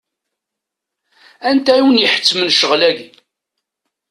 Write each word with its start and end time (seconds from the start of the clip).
Anta 1.49 1.73
i 1.79 1.81
wen-iḥettmen 1.85 2.49
ccɣel-agi? 2.53 3.09